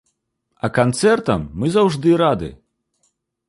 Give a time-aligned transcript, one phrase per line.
[0.67, 2.51] А канцэртам мы заўжды рады!